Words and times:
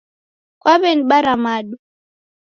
Kwaw'enibara 0.61 1.33
madu 1.43 1.75